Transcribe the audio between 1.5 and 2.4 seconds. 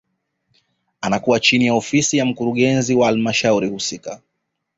ya ofisi ya